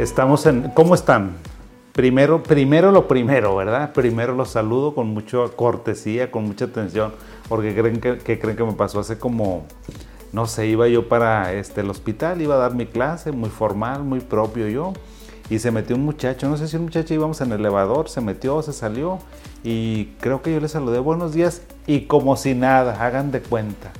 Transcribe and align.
Estamos 0.00 0.46
en. 0.46 0.70
¿Cómo 0.70 0.94
están? 0.94 1.32
Primero, 1.92 2.42
primero 2.42 2.90
lo 2.90 3.06
primero, 3.06 3.54
¿verdad? 3.54 3.92
Primero 3.92 4.34
los 4.34 4.48
saludo 4.48 4.94
con 4.94 5.08
mucha 5.08 5.36
cortesía, 5.54 6.30
con 6.30 6.44
mucha 6.44 6.64
atención, 6.64 7.12
porque 7.50 7.74
creen 7.74 8.00
que, 8.00 8.16
creen 8.38 8.56
que 8.56 8.64
me 8.64 8.72
pasó 8.72 9.00
hace 9.00 9.18
como, 9.18 9.66
no 10.32 10.46
sé, 10.46 10.68
iba 10.68 10.88
yo 10.88 11.06
para 11.06 11.52
este, 11.52 11.82
el 11.82 11.90
hospital, 11.90 12.40
iba 12.40 12.54
a 12.54 12.58
dar 12.58 12.74
mi 12.74 12.86
clase, 12.86 13.30
muy 13.30 13.50
formal, 13.50 14.02
muy 14.02 14.20
propio 14.20 14.68
yo, 14.68 14.94
y 15.50 15.58
se 15.58 15.70
metió 15.70 15.96
un 15.96 16.06
muchacho, 16.06 16.48
no 16.48 16.56
sé 16.56 16.66
si 16.66 16.78
un 16.78 16.84
muchacho 16.84 17.12
íbamos 17.12 17.42
en 17.42 17.52
el 17.52 17.60
elevador, 17.60 18.08
se 18.08 18.22
metió, 18.22 18.62
se 18.62 18.72
salió, 18.72 19.18
y 19.62 20.14
creo 20.20 20.40
que 20.40 20.50
yo 20.50 20.60
le 20.60 20.68
saludé 20.68 20.98
buenos 20.98 21.34
días, 21.34 21.60
y 21.86 22.06
como 22.06 22.36
si 22.36 22.54
nada, 22.54 23.04
hagan 23.04 23.32
de 23.32 23.42
cuenta. 23.42 23.90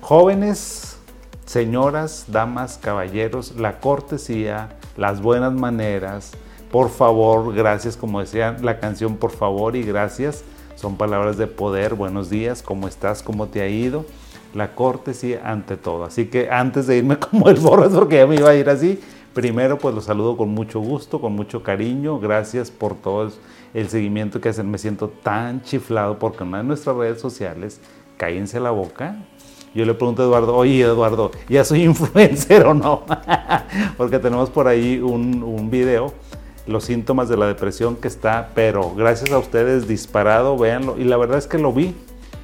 Jóvenes, 0.00 0.98
señoras, 1.46 2.24
damas, 2.26 2.80
caballeros, 2.82 3.54
la 3.54 3.78
cortesía, 3.78 4.70
las 4.98 5.22
buenas 5.22 5.54
maneras, 5.54 6.32
por 6.72 6.90
favor, 6.90 7.54
gracias, 7.54 7.96
como 7.96 8.18
decía 8.18 8.56
la 8.60 8.80
canción, 8.80 9.16
por 9.16 9.30
favor 9.30 9.76
y 9.76 9.84
gracias, 9.84 10.44
son 10.74 10.96
palabras 10.96 11.38
de 11.38 11.46
poder, 11.46 11.94
buenos 11.94 12.28
días, 12.28 12.62
¿cómo 12.62 12.88
estás? 12.88 13.22
¿Cómo 13.22 13.46
te 13.46 13.62
ha 13.62 13.68
ido? 13.68 14.04
La 14.54 14.74
cortesía 14.74 15.40
ante 15.44 15.76
todo. 15.76 16.04
Así 16.04 16.26
que 16.26 16.50
antes 16.50 16.88
de 16.88 16.96
irme 16.96 17.16
como 17.20 17.48
el 17.48 17.60
borras, 17.60 17.92
porque 17.92 18.16
ya 18.16 18.26
me 18.26 18.34
iba 18.34 18.50
a 18.50 18.56
ir 18.56 18.68
así, 18.68 19.00
primero 19.34 19.78
pues 19.78 19.94
los 19.94 20.04
saludo 20.04 20.36
con 20.36 20.48
mucho 20.48 20.80
gusto, 20.80 21.20
con 21.20 21.32
mucho 21.32 21.62
cariño, 21.62 22.18
gracias 22.18 22.72
por 22.72 22.96
todo 22.96 23.30
el 23.74 23.88
seguimiento 23.88 24.40
que 24.40 24.48
hacen. 24.48 24.68
Me 24.68 24.78
siento 24.78 25.08
tan 25.08 25.62
chiflado 25.62 26.18
porque 26.18 26.42
una 26.42 26.58
de 26.58 26.64
nuestras 26.64 26.96
redes 26.96 27.20
sociales, 27.20 27.80
cállense 28.16 28.58
la 28.58 28.72
boca, 28.72 29.16
yo 29.74 29.84
le 29.84 29.94
pregunto 29.94 30.22
a 30.22 30.26
Eduardo, 30.26 30.56
oye 30.56 30.80
Eduardo, 30.80 31.30
¿ya 31.48 31.64
soy 31.64 31.82
influencer 31.84 32.66
o 32.66 32.74
no? 32.74 33.02
Porque 33.96 34.18
tenemos 34.18 34.50
por 34.50 34.68
ahí 34.68 34.98
un, 34.98 35.70
video, 35.70 36.12
los 36.66 36.84
síntomas 36.84 37.28
de 37.28 37.36
la 37.36 37.46
depresión 37.46 37.96
que 37.96 38.08
está, 38.08 38.50
pero 38.54 38.94
gracias 38.94 39.30
a 39.32 39.38
ustedes 39.38 39.86
disparado, 39.86 40.56
véanlo. 40.56 40.98
Y 40.98 41.04
la 41.04 41.16
verdad 41.16 41.38
es 41.38 41.46
que 41.46 41.58
lo 41.58 41.72
vi. 41.72 41.94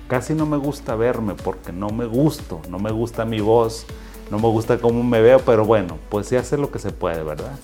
Casi 0.08 0.34
no 0.34 0.44
me 0.44 0.58
gusta 0.58 0.94
verme 0.96 1.34
porque 1.34 1.72
no 1.72 1.88
me 1.88 2.04
gusto, 2.04 2.60
no 2.68 2.78
me 2.78 2.92
gusta 2.92 3.24
mi 3.24 3.40
voz, 3.40 3.86
no 4.30 4.38
me 4.38 4.48
gusta 4.48 4.78
cómo 4.78 5.02
me 5.02 5.22
veo, 5.22 5.38
pero 5.40 5.64
bueno, 5.64 5.96
pues 6.10 6.26
se 6.26 6.36
hace 6.36 6.58
lo 6.58 6.70
que 6.70 6.78
se 6.78 6.90
puede, 6.90 7.22
¿verdad? 7.22 7.58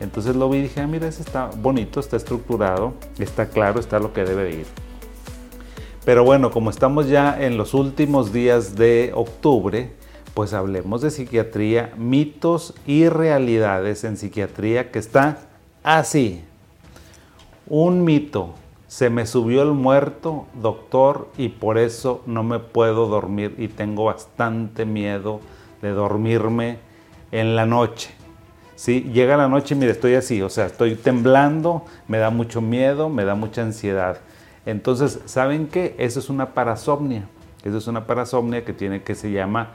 Entonces 0.00 0.34
lo 0.34 0.48
vi 0.48 0.58
y 0.58 0.62
dije, 0.62 0.80
ah, 0.80 0.86
mira, 0.86 1.06
ese 1.06 1.22
está 1.22 1.50
bonito, 1.54 2.00
está 2.00 2.16
estructurado, 2.16 2.94
está 3.18 3.46
claro, 3.46 3.78
está 3.78 3.98
lo 3.98 4.12
que 4.14 4.24
debe 4.24 4.50
ir. 4.52 4.66
Pero 6.04 6.24
bueno, 6.24 6.50
como 6.50 6.70
estamos 6.70 7.08
ya 7.08 7.40
en 7.40 7.56
los 7.56 7.74
últimos 7.74 8.32
días 8.32 8.74
de 8.74 9.12
octubre, 9.14 9.92
pues 10.34 10.52
hablemos 10.52 11.00
de 11.02 11.10
psiquiatría, 11.10 11.92
mitos 11.96 12.74
y 12.86 13.08
realidades 13.08 14.02
en 14.02 14.16
psiquiatría 14.16 14.90
que 14.90 14.98
está 14.98 15.38
así. 15.84 16.42
Un 17.68 18.02
mito, 18.02 18.54
se 18.88 19.10
me 19.10 19.26
subió 19.26 19.62
el 19.62 19.72
muerto, 19.72 20.46
doctor, 20.54 21.28
y 21.38 21.50
por 21.50 21.78
eso 21.78 22.22
no 22.26 22.42
me 22.42 22.58
puedo 22.58 23.06
dormir 23.06 23.54
y 23.56 23.68
tengo 23.68 24.04
bastante 24.04 24.84
miedo 24.84 25.40
de 25.82 25.90
dormirme 25.90 26.78
en 27.30 27.54
la 27.54 27.64
noche. 27.64 28.10
¿Sí? 28.74 29.08
Llega 29.12 29.36
la 29.36 29.46
noche 29.46 29.76
y 29.76 29.78
mire, 29.78 29.92
estoy 29.92 30.16
así, 30.16 30.42
o 30.42 30.48
sea, 30.48 30.66
estoy 30.66 30.96
temblando, 30.96 31.84
me 32.08 32.18
da 32.18 32.30
mucho 32.30 32.60
miedo, 32.60 33.08
me 33.08 33.24
da 33.24 33.36
mucha 33.36 33.62
ansiedad. 33.62 34.18
Entonces, 34.66 35.20
¿saben 35.26 35.66
qué? 35.68 35.94
Eso 35.98 36.20
es 36.20 36.28
una 36.28 36.54
parasomnia. 36.54 37.28
Eso 37.64 37.78
es 37.78 37.86
una 37.86 38.06
parasomnia 38.06 38.64
que 38.64 38.72
tiene 38.72 39.02
que 39.02 39.14
se 39.14 39.30
llama 39.30 39.70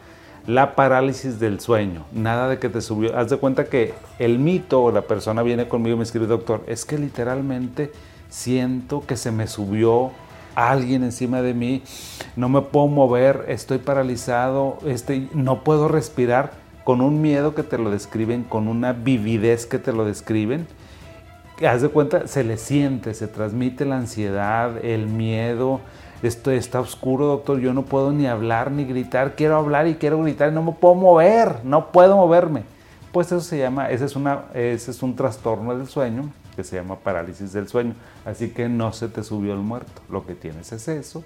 la 0.46 0.76
parálisis 0.76 1.40
del 1.40 1.60
sueño. 1.60 2.06
Nada 2.14 2.48
de 2.48 2.60
que 2.60 2.70
te 2.70 2.82
subió. 2.82 3.18
Haz 3.18 3.30
de 3.30 3.38
cuenta 3.38 3.66
que 3.66 3.94
el 4.20 4.40
mito 4.40 4.84
o 4.84 4.92
la 4.92 5.02
persona 5.02 5.44
viene 5.44 5.68
conmigo 5.68 5.96
y 5.96 5.98
me 5.98 6.04
escribe, 6.04 6.28
doctor, 6.28 6.64
es 6.68 6.86
que 6.86 6.98
literalmente 6.98 7.92
siento 8.30 9.06
que 9.06 9.18
se 9.18 9.32
me 9.32 9.48
subió 9.48 10.12
alguien 10.56 11.04
encima 11.04 11.44
de 11.44 11.54
mí, 11.54 11.84
no 12.36 12.50
me 12.50 12.62
puedo 12.62 12.88
mover, 12.88 13.46
estoy 13.48 13.78
paralizado, 13.78 14.80
este, 14.88 15.28
no 15.34 15.64
puedo 15.64 15.88
respirar, 15.88 16.52
con 16.84 17.02
un 17.02 17.22
miedo 17.22 17.54
que 17.54 17.62
te 17.64 17.78
lo 17.78 17.92
describen, 17.92 18.44
con 18.44 18.68
una 18.68 18.94
vividez 18.94 19.66
que 19.66 19.78
te 19.78 19.92
lo 19.92 20.04
describen 20.04 20.66
haz 21.66 21.82
de 21.82 21.90
cuenta, 21.90 22.28
se 22.28 22.44
le 22.44 22.58
siente, 22.58 23.14
se 23.14 23.28
transmite 23.28 23.86
la 23.86 23.98
ansiedad, 23.98 24.84
el 24.84 25.08
miedo. 25.08 25.80
Esto 26.22 26.52
está 26.52 26.80
oscuro, 26.80 27.26
doctor. 27.26 27.60
Yo 27.60 27.74
no 27.74 27.84
puedo 27.84 28.12
ni 28.12 28.28
hablar 28.28 28.72
ni 28.72 28.86
gritar. 28.86 29.36
Quiero 29.36 29.58
hablar 29.58 29.88
y 29.88 29.96
quiero 29.96 30.22
gritar 30.22 30.52
no 30.52 30.64
me 30.64 30.72
puedo 30.74 30.96
mover. 30.96 31.64
No 31.64 31.92
puedo 31.92 32.16
moverme. 32.16 32.64
Pues 33.12 33.28
eso 33.28 33.42
se 33.42 33.58
llama, 33.58 33.90
ese 33.90 34.06
es, 34.06 34.16
una, 34.16 34.46
ese 34.54 34.92
es 34.92 35.02
un 35.02 35.16
trastorno 35.16 35.76
del 35.76 35.88
sueño 35.88 36.30
que 36.56 36.64
se 36.64 36.76
llama 36.76 36.98
parálisis 36.98 37.54
del 37.54 37.68
sueño. 37.68 37.94
Así 38.26 38.50
que 38.50 38.68
no 38.68 38.92
se 38.94 39.08
te 39.08 39.24
subió 39.24 39.54
el 39.54 39.60
muerto. 39.60 40.02
Lo 40.10 40.26
que 40.26 40.36
tienes 40.36 40.72
es 40.72 40.88
eso. 40.88 41.24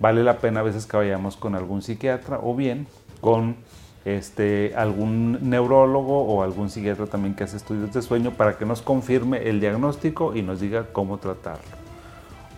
Vale 0.00 0.24
la 0.24 0.38
pena 0.38 0.60
a 0.60 0.62
veces 0.62 0.86
que 0.86 0.96
vayamos 0.96 1.36
con 1.36 1.54
algún 1.54 1.82
psiquiatra 1.82 2.40
o 2.42 2.54
bien 2.54 2.86
con 3.20 3.56
este, 4.04 4.74
algún 4.76 5.38
neurólogo 5.48 6.24
o 6.24 6.42
algún 6.42 6.68
psiquiatra 6.68 7.06
también 7.06 7.34
que 7.34 7.44
hace 7.44 7.56
estudios 7.56 7.92
de 7.92 8.02
sueño 8.02 8.32
para 8.32 8.58
que 8.58 8.66
nos 8.66 8.82
confirme 8.82 9.48
el 9.48 9.60
diagnóstico 9.60 10.34
y 10.34 10.42
nos 10.42 10.60
diga 10.60 10.86
cómo 10.92 11.18
tratarlo. 11.18 11.64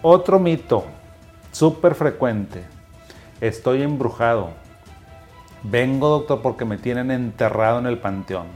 Otro 0.03 0.39
mito 0.39 0.85
súper 1.53 1.95
frecuente. 1.95 2.65
Estoy 3.41 3.83
embrujado. 3.83 4.51
Vengo, 5.63 6.09
doctor, 6.09 6.43
porque 6.43 6.65
me 6.65 6.79
tienen 6.79 7.11
enterrado 7.11 7.79
en 7.79 7.87
el 7.87 7.99
panteón. 7.99 8.47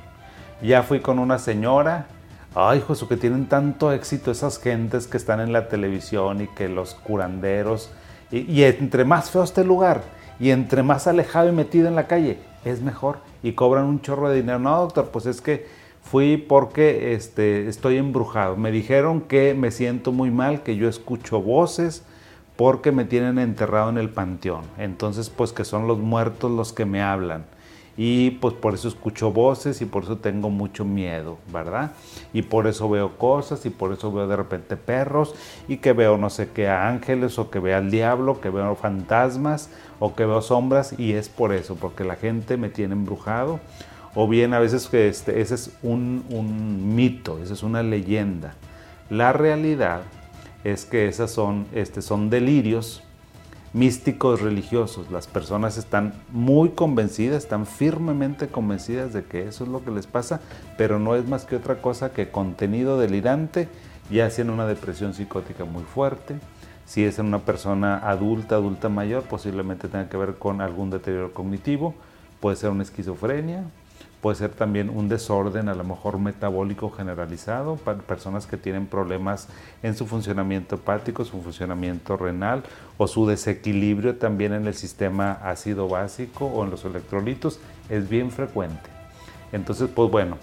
Ya 0.62 0.82
fui 0.82 1.00
con 1.00 1.18
una 1.18 1.38
señora. 1.38 2.06
Ay, 2.54 2.82
Jesús, 2.86 3.08
que 3.08 3.16
tienen 3.16 3.46
tanto 3.46 3.92
éxito 3.92 4.30
esas 4.30 4.58
gentes 4.58 5.06
que 5.06 5.16
están 5.16 5.40
en 5.40 5.52
la 5.52 5.68
televisión 5.68 6.40
y 6.40 6.48
que 6.48 6.68
los 6.68 6.94
curanderos. 6.94 7.90
Y, 8.30 8.40
y 8.50 8.64
entre 8.64 9.04
más 9.04 9.30
feo 9.30 9.44
este 9.44 9.64
lugar 9.64 10.02
y 10.38 10.50
entre 10.50 10.82
más 10.82 11.06
alejado 11.06 11.48
y 11.48 11.52
metido 11.52 11.88
en 11.88 11.94
la 11.94 12.06
calle, 12.06 12.38
es 12.64 12.82
mejor 12.82 13.18
y 13.42 13.52
cobran 13.52 13.84
un 13.84 14.00
chorro 14.00 14.28
de 14.28 14.36
dinero. 14.36 14.58
No, 14.58 14.80
doctor, 14.80 15.10
pues 15.10 15.26
es 15.26 15.40
que 15.40 15.66
fui 16.02 16.36
porque 16.36 17.14
este, 17.14 17.68
estoy 17.68 17.96
embrujado. 17.96 18.56
Me 18.56 18.70
dijeron 18.70 19.20
que 19.22 19.54
me 19.54 19.70
siento 19.70 20.12
muy 20.12 20.30
mal, 20.30 20.62
que 20.62 20.76
yo 20.76 20.88
escucho 20.88 21.40
voces 21.40 22.04
porque 22.56 22.92
me 22.92 23.04
tienen 23.04 23.38
enterrado 23.38 23.90
en 23.90 23.98
el 23.98 24.10
panteón. 24.10 24.62
Entonces, 24.78 25.30
pues 25.30 25.52
que 25.52 25.64
son 25.64 25.86
los 25.86 25.98
muertos 25.98 26.50
los 26.50 26.72
que 26.72 26.84
me 26.84 27.02
hablan 27.02 27.44
y 27.96 28.30
pues 28.32 28.54
por 28.54 28.74
eso 28.74 28.88
escucho 28.88 29.32
voces 29.32 29.80
y 29.82 29.84
por 29.84 30.04
eso 30.04 30.18
tengo 30.18 30.50
mucho 30.50 30.84
miedo, 30.84 31.38
¿verdad? 31.52 31.92
Y 32.32 32.42
por 32.42 32.66
eso 32.66 32.88
veo 32.88 33.18
cosas 33.18 33.66
y 33.66 33.70
por 33.70 33.92
eso 33.92 34.12
veo 34.12 34.26
de 34.26 34.36
repente 34.36 34.76
perros 34.76 35.34
y 35.68 35.78
que 35.78 35.92
veo 35.92 36.16
no 36.16 36.30
sé 36.30 36.48
qué 36.54 36.68
ángeles 36.68 37.38
o 37.38 37.50
que 37.50 37.58
veo 37.58 37.76
al 37.76 37.90
diablo, 37.90 38.40
que 38.40 38.50
veo 38.50 38.74
fantasmas 38.74 39.70
o 39.98 40.14
que 40.14 40.24
veo 40.24 40.42
sombras 40.42 40.98
y 40.98 41.12
es 41.12 41.28
por 41.28 41.52
eso, 41.52 41.76
porque 41.76 42.04
la 42.04 42.16
gente 42.16 42.56
me 42.56 42.68
tiene 42.68 42.94
embrujado 42.94 43.60
o 44.14 44.26
bien 44.26 44.54
a 44.54 44.58
veces 44.58 44.88
que 44.88 45.08
este, 45.08 45.40
ese 45.40 45.54
es 45.54 45.76
un, 45.82 46.24
un 46.30 46.94
mito, 46.94 47.38
esa 47.42 47.54
es 47.54 47.62
una 47.62 47.82
leyenda. 47.82 48.54
La 49.08 49.32
realidad 49.32 50.02
es 50.64 50.84
que 50.84 51.08
esas 51.08 51.30
son, 51.30 51.66
este, 51.72 52.02
son 52.02 52.30
delirios 52.30 53.02
místicos 53.72 54.40
religiosos. 54.40 55.10
Las 55.10 55.26
personas 55.26 55.76
están 55.76 56.14
muy 56.30 56.70
convencidas, 56.70 57.42
están 57.42 57.66
firmemente 57.66 58.48
convencidas 58.48 59.12
de 59.12 59.24
que 59.24 59.46
eso 59.46 59.64
es 59.64 59.70
lo 59.70 59.84
que 59.84 59.90
les 59.90 60.06
pasa, 60.06 60.40
pero 60.76 60.98
no 60.98 61.14
es 61.14 61.26
más 61.28 61.44
que 61.44 61.56
otra 61.56 61.80
cosa 61.80 62.12
que 62.12 62.30
contenido 62.30 62.98
delirante, 62.98 63.68
ya 64.10 64.28
sea 64.30 64.44
en 64.44 64.50
una 64.50 64.66
depresión 64.66 65.14
psicótica 65.14 65.64
muy 65.64 65.84
fuerte. 65.84 66.36
Si 66.84 67.04
es 67.04 67.20
en 67.20 67.26
una 67.26 67.40
persona 67.40 67.98
adulta, 67.98 68.56
adulta 68.56 68.88
mayor, 68.88 69.22
posiblemente 69.22 69.86
tenga 69.86 70.08
que 70.08 70.16
ver 70.16 70.34
con 70.34 70.60
algún 70.60 70.90
deterioro 70.90 71.32
cognitivo, 71.32 71.94
puede 72.40 72.56
ser 72.56 72.70
una 72.70 72.82
esquizofrenia, 72.82 73.64
puede 74.20 74.36
ser 74.36 74.50
también 74.50 74.90
un 74.90 75.08
desorden 75.08 75.68
a 75.68 75.74
lo 75.74 75.84
mejor 75.84 76.18
metabólico 76.18 76.90
generalizado 76.90 77.76
para 77.76 77.98
personas 77.98 78.46
que 78.46 78.56
tienen 78.56 78.86
problemas 78.86 79.48
en 79.82 79.96
su 79.96 80.06
funcionamiento 80.06 80.76
hepático, 80.76 81.24
su 81.24 81.40
funcionamiento 81.40 82.16
renal 82.16 82.62
o 82.98 83.06
su 83.06 83.26
desequilibrio 83.26 84.16
también 84.16 84.52
en 84.52 84.66
el 84.66 84.74
sistema 84.74 85.32
ácido 85.42 85.88
básico 85.88 86.46
o 86.46 86.64
en 86.64 86.70
los 86.70 86.84
electrolitos 86.84 87.60
es 87.88 88.08
bien 88.08 88.30
frecuente. 88.30 88.90
Entonces, 89.52 89.88
pues 89.94 90.10
bueno, 90.10 90.36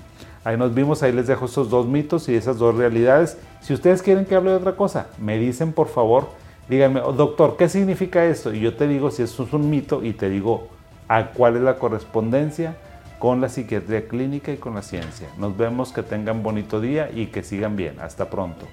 ahí 0.44 0.58
nos 0.58 0.74
vimos, 0.74 1.04
ahí 1.04 1.12
les 1.12 1.28
dejo 1.28 1.46
esos 1.46 1.70
dos 1.70 1.86
mitos 1.86 2.28
y 2.30 2.36
esas 2.36 2.58
dos 2.58 2.76
realidades. 2.76 3.38
Si 3.62 3.74
ustedes 3.74 4.02
quieren 4.02 4.26
que 4.26 4.36
hable 4.36 4.52
de 4.52 4.58
otra 4.58 4.76
cosa, 4.76 5.08
me 5.20 5.38
dicen 5.38 5.72
por 5.72 5.88
favor, 5.88 6.30
díganme, 6.68 7.02
oh, 7.02 7.14
doctor, 7.14 7.58
¿qué 7.58 7.70
significa 7.70 8.26
esto? 8.26 8.54
Y 8.54 8.60
yo 8.60 8.76
te 8.76 8.88
digo 8.88 9.12
si 9.12 9.22
eso 9.22 9.44
es 9.44 9.54
un 9.54 9.70
mito 9.70 10.04
y 10.04 10.14
te 10.14 10.30
digo 10.30 10.68
a 11.08 11.28
cuál 11.28 11.56
es 11.56 11.62
la 11.62 11.78
correspondencia 11.78 12.76
con 13.20 13.42
la 13.42 13.50
psiquiatría 13.50 14.08
clínica 14.08 14.52
y 14.52 14.58
con 14.58 14.76
la 14.76 14.82
ciencia. 14.82 15.28
Nos 15.38 15.58
vemos, 15.58 15.92
que 15.92 16.04
tengan 16.04 16.44
bonito 16.44 16.80
día 16.80 17.10
y 17.14 17.28
que 17.28 17.44
sigan 17.44 17.76
bien. 17.76 18.00
Hasta 18.00 18.30
pronto. 18.30 18.66